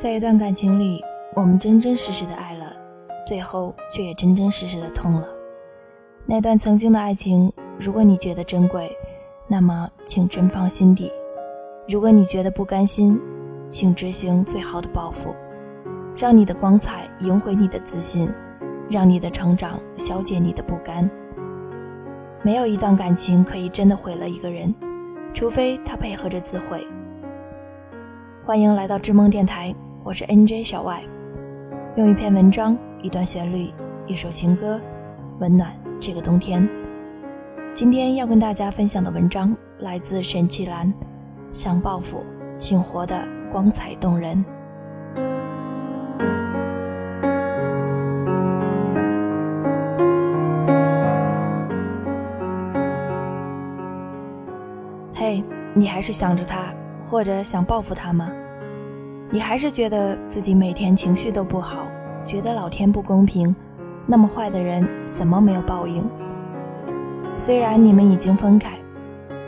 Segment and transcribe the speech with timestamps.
[0.00, 1.04] 在一段感情里，
[1.34, 2.74] 我们真真实实的爱了，
[3.26, 5.28] 最后却也真真实实的痛了。
[6.24, 8.90] 那段曾经的爱情，如果你觉得珍贵，
[9.46, 11.10] 那么请珍放心底；
[11.86, 13.20] 如果你觉得不甘心，
[13.68, 15.34] 请执行最好的报复，
[16.16, 18.32] 让你的光彩赢回你的自信，
[18.88, 21.10] 让你的成长消解你的不甘。
[22.40, 24.74] 没有一段感情可以真的毁了一个人，
[25.34, 26.86] 除非他配合着自毁。
[28.46, 31.02] 欢迎来到知梦电台，我是 NJ 小 Y，
[31.96, 33.70] 用一篇文章、一段旋律、
[34.06, 34.80] 一首情歌，
[35.40, 36.66] 温暖这个冬天。
[37.74, 40.90] 今天要跟大家分享的文章来自沈其兰，
[41.52, 42.24] 想报复，
[42.56, 43.14] 请活得
[43.52, 44.42] 光彩动人。
[55.12, 56.72] 嘿，你还是想着他，
[57.10, 58.32] 或者想报复他吗？
[59.32, 61.86] 你还是觉得自己每天情绪都不好，
[62.26, 63.54] 觉得老天不公平？
[64.04, 66.04] 那么坏的人怎么没有报应？
[67.38, 68.76] 虽然你们已经分开，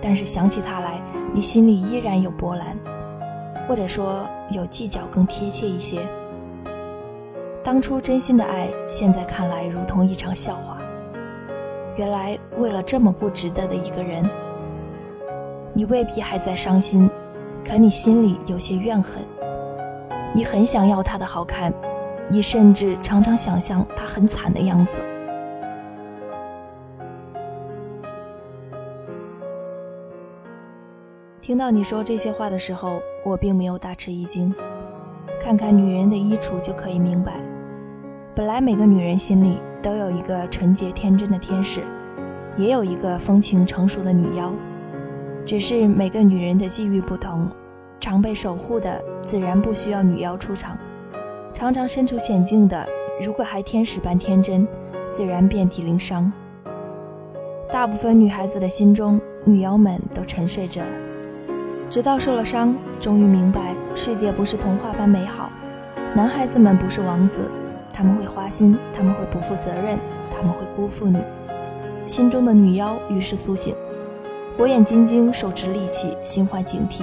[0.00, 0.98] 但是想起他来，
[1.34, 2.74] 你心里依然有波澜，
[3.68, 6.00] 或者说有计较更贴切一些。
[7.62, 10.78] 当初真心的爱，现在看来如同一场笑话。
[11.96, 14.24] 原来为了这么不值得的一个人。
[15.74, 17.10] 你未必还在伤心，
[17.62, 19.22] 可你心里有些怨恨。
[20.36, 21.72] 你很想要他的好看，
[22.28, 24.98] 你甚至常常想象他很惨的样子。
[31.40, 34.54] 听到你说这些话的时候，我并没有大吃一惊。
[35.40, 37.40] 看看女人的衣橱就可以明白，
[38.34, 41.82] 本来每个女人心里都有一个纯洁天真的天使，
[42.58, 44.52] 也有一个风情成熟的女妖。
[45.46, 47.48] 只是每个女人的际遇不同，
[48.00, 50.76] 常被守护的自然不需要女妖出场；
[51.52, 52.86] 常常身处险境的，
[53.20, 54.66] 如果还天使般天真，
[55.10, 56.32] 自然遍体鳞伤。
[57.72, 60.82] 大部分女孩子的心中，女妖们都沉睡着，
[61.90, 65.50] 直到受了伤，终于明白世界不是童话般美好。
[66.14, 67.50] 男孩子们不是王子，
[67.92, 69.98] 他们会花心，他们会不负责任，
[70.30, 71.18] 他们会辜负你。
[72.06, 73.74] 心中的女妖于是苏醒。
[74.56, 77.02] 火眼金睛，手持利器，心怀警惕，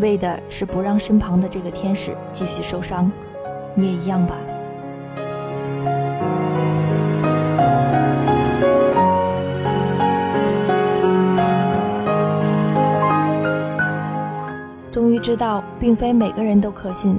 [0.00, 3.10] 为的是不让身旁的这个天使继续受伤。
[3.74, 4.36] 你也一样吧？
[14.90, 17.18] 终于知道，并非每个人都可信。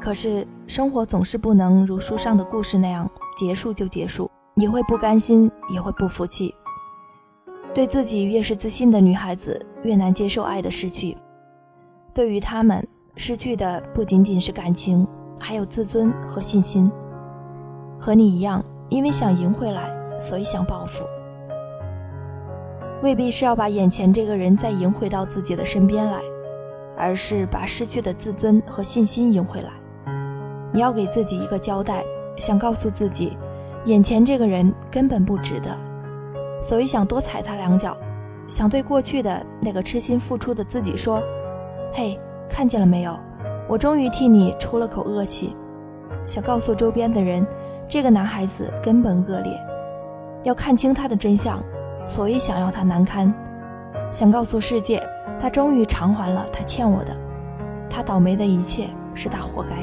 [0.00, 6.54] 可是生活总是不能如书上的故事那样结束就结束，你会不甘心，也会不服气。
[7.74, 11.16] 对自己越是自信的女孩子，越难接受爱的失去。
[12.12, 15.06] 对于他们，失去的不仅仅是感情，
[15.38, 16.90] 还有自尊和信心。
[17.98, 21.04] 和你一样，因为想赢回来，所以想报复。
[23.02, 26.20] 未必是要把眼前这个人再赢回到自己的身边来，
[26.96, 29.70] 而是把失去的自尊和信心赢回来。
[30.72, 32.04] 你要给自己一个交代，
[32.38, 33.36] 想告诉自己，
[33.86, 35.76] 眼前这个人根本不值得。
[36.60, 37.96] 所以想多踩他两脚，
[38.48, 41.22] 想对过去的那个痴心付出的自己说
[41.92, 42.18] ：“嘿，
[42.48, 43.18] 看见了没有？
[43.68, 45.56] 我终于替你出了口恶气。”
[46.26, 47.46] 想告诉周边的人，
[47.88, 49.58] 这个男孩子根本恶劣，
[50.44, 51.62] 要看清他的真相，
[52.06, 53.32] 所以想要他难堪。
[54.12, 55.02] 想告诉世界，
[55.40, 57.16] 他终于偿还了他欠我的，
[57.88, 59.76] 他倒霉的一切是他活该。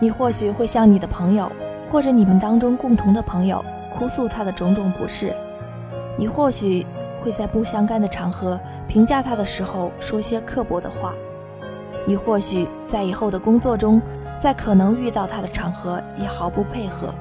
[0.00, 1.50] 你或许会向你的朋友。
[1.90, 3.64] 或者你们当中共同的朋友
[3.96, 5.32] 哭诉他的种种不是，
[6.18, 6.84] 你或许
[7.22, 8.58] 会在不相干的场合
[8.88, 11.12] 评价他的时候说些刻薄的话，
[12.06, 14.00] 你或许在以后的工作中，
[14.40, 17.12] 在可能遇到他的场合也毫不配合。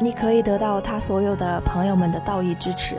[0.00, 2.96] 你可以得到他所有的朋友们的道义支持，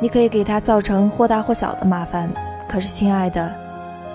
[0.00, 2.30] 你可以给他造成或大或小的麻烦。
[2.68, 3.50] 可是，亲爱的，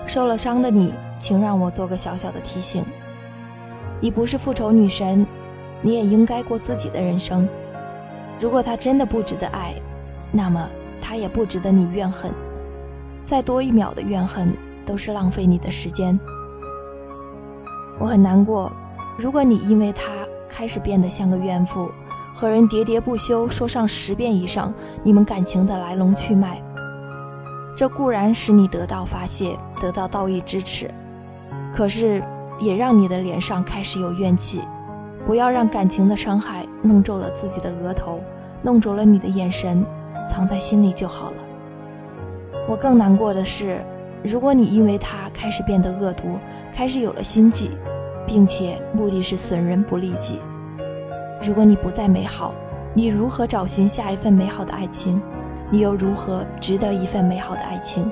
[0.06, 2.84] 受了伤的你，请让我做个小小的提醒：
[4.00, 5.26] 你不是复仇女神。
[5.82, 7.46] 你也应该过自己的人生。
[8.40, 9.74] 如果他真的不值得爱，
[10.36, 10.68] 那么
[11.00, 12.32] 他也不值得你怨恨。
[13.24, 14.52] 再多一秒的怨恨
[14.84, 16.18] 都是浪费你的时间。
[18.00, 18.72] 我很难过，
[19.16, 20.02] 如果你因为他
[20.48, 21.88] 开始变得像个怨妇，
[22.34, 26.60] 和人喋喋不休说上十遍以上你们感情的来龙去脉，
[27.76, 30.90] 这固然使你得到发泄，得到道义支持，
[31.72, 32.20] 可是
[32.58, 34.60] 也让你的脸上开始有怨气。
[35.26, 38.20] 不要让感情的伤害弄皱了自己的额头，
[38.60, 39.86] 弄浊了你的眼神，
[40.28, 41.36] 藏在心里就好了。
[42.68, 43.78] 我更难过的是，
[44.22, 46.38] 如果你因为他开始变得恶毒，
[46.74, 47.70] 开始有了心计，
[48.26, 50.40] 并且目的是损人不利己。
[51.42, 52.54] 如果你不再美好，
[52.94, 55.20] 你如何找寻下一份美好的爱情？
[55.70, 58.10] 你又如何值得一份美好的爱情？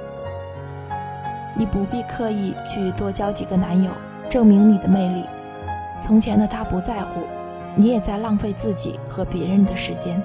[1.56, 3.90] 你不必刻意去多交几个男友，
[4.28, 5.24] 证明你的魅力。
[6.00, 7.20] 从前的他不在乎，
[7.76, 10.20] 你也在浪费自己和别人的时间。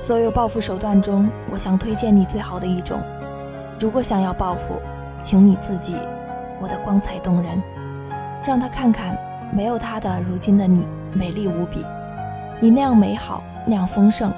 [0.00, 2.98] 所有报复手段中，我想推荐你最好的一种。
[3.78, 4.80] 如果想要报复，
[5.20, 5.94] 请你自己，
[6.60, 7.62] 我的光彩动人，
[8.46, 9.16] 让他看看，
[9.52, 11.84] 没有他的如今的你美丽无比。
[12.60, 14.32] 你那样美好，那样丰盛，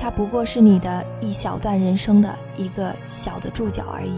[0.00, 4.14] 他不过是你的一小段人生的一个小的注脚而已。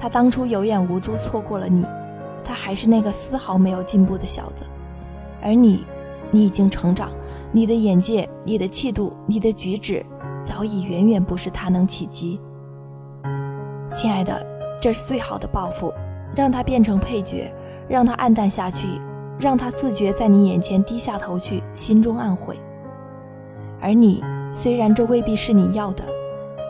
[0.00, 1.84] 他当初有眼无珠，错过了你，
[2.42, 4.64] 他还是那个丝毫没有进步的小子，
[5.42, 5.84] 而你，
[6.30, 7.10] 你已经成长。
[7.56, 10.04] 你的眼界，你的气度，你的举止，
[10.44, 12.38] 早已远远不是他能企及。
[13.94, 14.46] 亲爱的，
[14.78, 15.90] 这是最好的报复，
[16.34, 17.50] 让他变成配角，
[17.88, 19.00] 让他黯淡下去，
[19.40, 22.60] 让他自觉在你眼前低下头去，心中暗悔。
[23.80, 24.22] 而你，
[24.52, 26.04] 虽然这未必是你要的，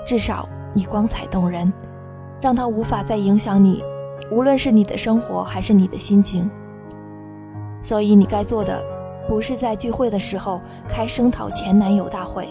[0.07, 1.73] 至少你光彩动人，
[2.41, 3.83] 让他无法再影响你，
[4.31, 6.49] 无论是你的生活还是你的心情。
[7.83, 8.96] 所以你该做的。
[9.29, 12.49] 不是在聚会的时候开声讨前男友大会，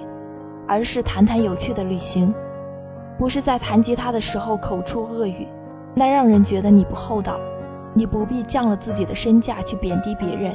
[0.67, 2.33] 而是谈谈有趣的旅行；
[3.17, 5.47] 不是在弹吉他的时候口出恶语，
[5.93, 7.39] 那让人觉得你不厚道。
[7.97, 10.53] 你不必降了自己的身价去贬低别人。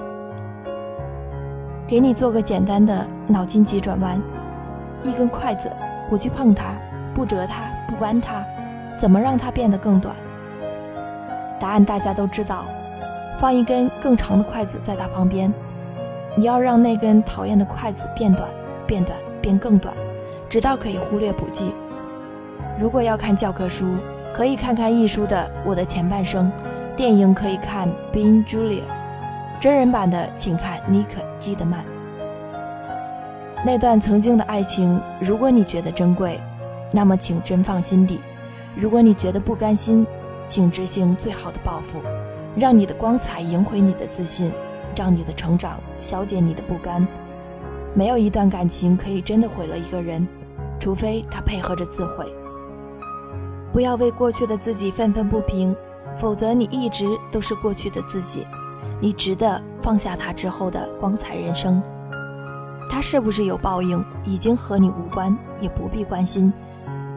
[1.86, 4.20] 给你做个简单的脑筋急转弯：
[5.02, 5.72] 一根筷子，
[6.10, 6.74] 不去碰它，
[7.14, 8.44] 不折它，不弯它，
[8.98, 10.14] 怎么让它变得更短？
[11.58, 12.66] 答案大家都知道，
[13.38, 15.50] 放一根更长的筷子在它旁边。
[16.36, 18.48] 你要让那根讨厌的筷子变短，
[18.86, 19.94] 变短，变更短，
[20.48, 21.72] 直到可以忽略不计。
[22.78, 23.96] 如果要看教科书，
[24.32, 26.50] 可以看看一书的《我的前半生》，
[26.96, 28.80] 电影可以看《beinjulia》，
[29.60, 31.84] 真人版的请看尼克基德曼。
[33.66, 36.40] 那段曾经的爱情，如果你觉得珍贵，
[36.92, 38.18] 那么请珍放心底；
[38.74, 40.06] 如果你觉得不甘心，
[40.46, 41.98] 请执行最好的报复，
[42.56, 44.50] 让你的光彩赢回你的自信。
[44.96, 47.06] 让你的成长消解你的不甘。
[47.94, 50.26] 没有一段感情可以真的毁了一个人，
[50.78, 52.26] 除非他配合着自毁。
[53.72, 55.74] 不要为过去的自己愤愤不平，
[56.16, 58.46] 否则你一直都是过去的自己。
[59.00, 61.82] 你值得放下他之后的光彩人生。
[62.90, 66.52] 他是不是有报应，已经和你无关，也不必关心。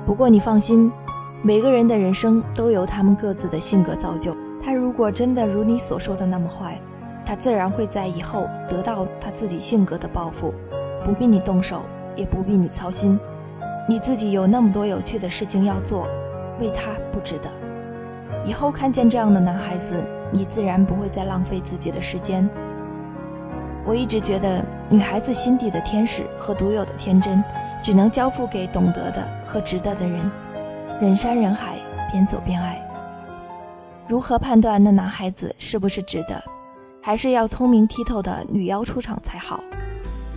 [0.05, 0.91] 不过你放心，
[1.41, 4.35] 每个人的人生都由他们各自的性格造就。
[4.63, 6.79] 他如果真的如你所说的那么坏，
[7.25, 10.53] 他自然会在以后得到他自己性格的报复，
[11.05, 11.81] 不必你动手，
[12.15, 13.19] 也不必你操心。
[13.87, 16.07] 你自己有那么多有趣的事情要做，
[16.59, 17.49] 为他不值得。
[18.45, 22.49] 以后看见这样的男孩子，你自然不会再浪费自己的时间。
[23.85, 27.43] 我一直觉得，女孩子心底的天使和独有的天真，
[27.81, 30.29] 只能交付给懂得的和值得的人。
[31.01, 31.77] 人山人海，
[32.11, 32.81] 边走边爱。
[34.07, 36.41] 如何判断那男孩子是不是值得？
[37.05, 39.61] 还是要聪明剔透的女妖出场才好。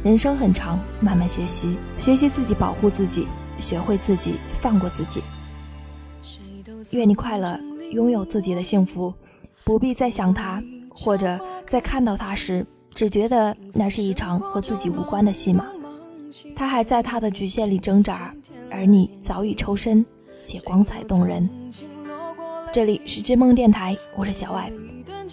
[0.02, 3.28] 人生很长，慢慢学习，学习自己保护自己，
[3.60, 5.22] 学会自己放过自己。
[6.90, 7.56] 愿你快乐，
[7.92, 9.14] 拥有自己的幸福，
[9.64, 11.38] 不必再想他，或者
[11.68, 15.66] 在看到他时只觉得那是一场和自己无关的戏码。
[16.56, 18.34] 他还在他的局限里挣扎，
[18.72, 20.04] 而你早已抽身，
[20.44, 21.48] 且光彩动人。
[22.72, 24.68] 这里是知梦电台，我是小爱。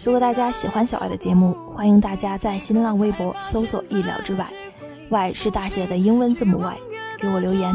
[0.06, 4.46] 如果大家喜欢小爱的节目，欢迎大家在新浪微博搜索“意料之外
[5.10, 6.78] ”，Y 是大写的英文字母 Y，
[7.18, 7.74] 给我留言。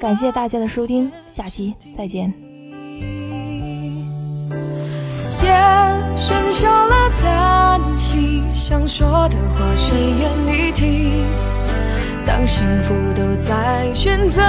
[0.00, 2.32] 感谢大家的收听，下期再见。
[5.42, 5.50] 夜
[6.16, 11.26] 剩下了叹息，想说的话谁愿意听？
[12.24, 14.40] 当幸福都在选择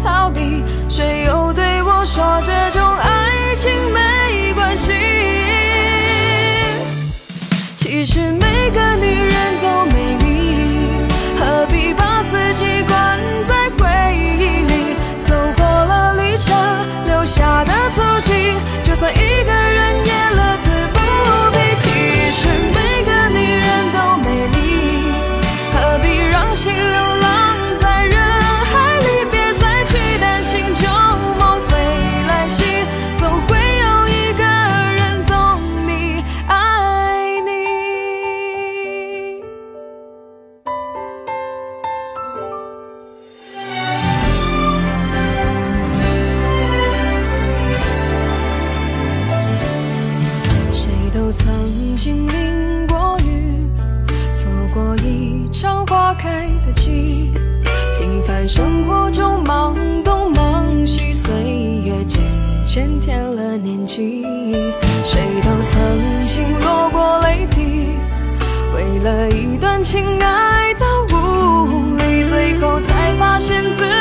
[0.00, 4.92] 逃避，谁又对我说这种爱情没关系？
[7.88, 9.60] 其实每个女人
[58.48, 61.34] 生活中忙东忙西，岁
[61.84, 62.18] 月渐
[62.66, 64.24] 渐添了年纪，
[65.04, 65.78] 谁都曾
[66.26, 67.90] 经落过泪滴，
[68.74, 73.97] 为了一段情爱到无力，最后才发现自己。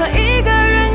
[0.00, 0.89] 算一个人。